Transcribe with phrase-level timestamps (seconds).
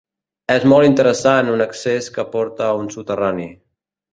[0.53, 3.51] És molt interessant un accés que porta a un soterrani.